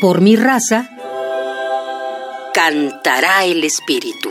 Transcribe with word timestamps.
Por 0.00 0.20
mi 0.20 0.36
raza, 0.36 0.88
cantará 2.52 3.44
el 3.44 3.64
espíritu. 3.64 4.30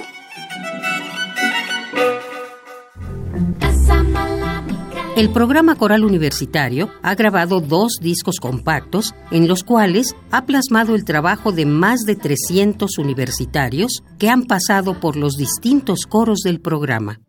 El 5.16 5.30
programa 5.32 5.76
coral 5.76 6.04
universitario 6.04 6.90
ha 7.02 7.16
grabado 7.16 7.62
dos 7.62 8.00
discos 8.02 8.40
compactos 8.40 9.14
en 9.32 9.48
los 9.48 9.64
cuales 9.64 10.16
ha 10.32 10.46
plasmado 10.46 10.96
el 10.96 11.06
trabajo 11.06 11.52
de 11.52 11.66
más 11.66 12.02
de 12.02 12.16
300 12.16 12.98
universitarios 12.98 14.04
que 14.18 14.30
han 14.30 14.46
pasado 14.46 15.00
por 15.00 15.16
los 15.16 15.38
distintos 15.38 16.06
coros 16.08 16.40
del 16.40 16.60
programa. 16.60 17.22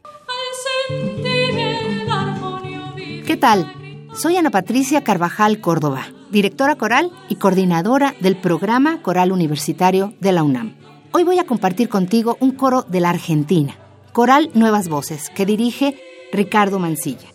¿Qué 3.26 3.36
tal? 3.38 3.83
Soy 4.16 4.36
Ana 4.36 4.50
Patricia 4.50 5.02
Carvajal 5.02 5.60
Córdoba, 5.60 6.06
directora 6.30 6.76
coral 6.76 7.10
y 7.28 7.34
coordinadora 7.34 8.14
del 8.20 8.36
programa 8.36 9.02
coral 9.02 9.32
universitario 9.32 10.14
de 10.20 10.30
la 10.30 10.44
UNAM. 10.44 10.76
Hoy 11.10 11.24
voy 11.24 11.40
a 11.40 11.46
compartir 11.46 11.88
contigo 11.88 12.36
un 12.38 12.52
coro 12.52 12.82
de 12.82 13.00
la 13.00 13.10
Argentina, 13.10 13.76
Coral 14.12 14.50
Nuevas 14.54 14.88
Voces, 14.88 15.30
que 15.30 15.44
dirige 15.44 15.98
Ricardo 16.32 16.78
Mancilla. 16.78 17.26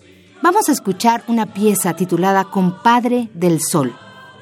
Vamos 0.42 0.70
a 0.70 0.72
escuchar 0.72 1.26
una 1.28 1.48
pieza 1.48 1.98
titulada 1.98 2.46
Compadre 2.46 3.30
del 3.34 3.60
Sol. 3.60 3.94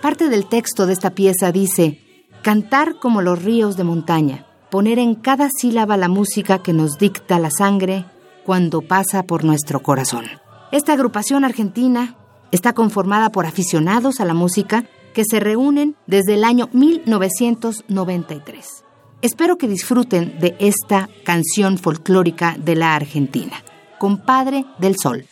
Parte 0.04 0.30
del 0.30 0.46
texto 0.46 0.86
de 0.86 0.94
esta 0.94 1.10
pieza 1.10 1.52
dice, 1.52 2.04
Cantar 2.44 3.00
como 3.00 3.24
los 3.24 3.44
ríos 3.44 3.78
de 3.78 3.84
montaña, 3.84 4.46
poner 4.70 5.00
en 5.00 5.16
cada 5.16 5.50
sílaba 5.50 5.98
la 5.98 6.08
música 6.08 6.62
que 6.62 6.72
nos 6.72 7.00
dicta 7.00 7.40
la 7.40 7.50
sangre 7.50 8.06
cuando 8.46 8.84
pasa 8.84 9.24
por 9.24 9.44
nuestro 9.44 9.82
corazón. 9.82 10.26
Esta 10.72 10.94
agrupación 10.94 11.44
argentina 11.44 12.16
está 12.52 12.74
conformada 12.74 13.32
por 13.32 13.46
aficionados 13.46 14.20
a 14.20 14.26
la 14.26 14.34
música 14.34 14.86
que 15.14 15.24
se 15.30 15.40
reúnen 15.40 15.96
desde 16.06 16.34
el 16.36 16.44
año 16.44 16.70
1993. 16.74 18.84
Espero 19.22 19.58
que 19.58 19.68
disfruten 19.68 20.40
de 20.40 20.56
esta 20.60 21.10
canción 21.24 21.80
folclórica 21.80 22.56
de 22.60 22.76
la 22.76 22.96
Argentina, 22.96 23.64
Compadre 23.98 24.66
del 24.78 24.98
Sol. 24.98 25.26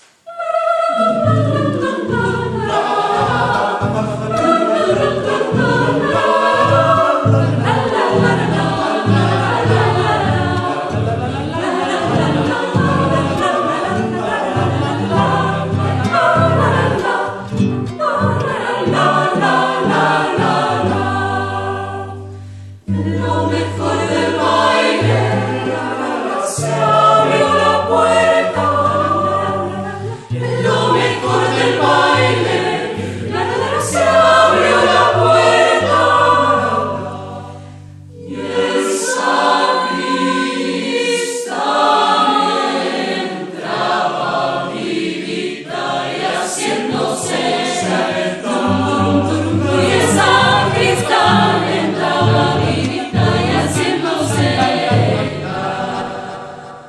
Northern 31.36 31.80
Violet. 31.81 32.55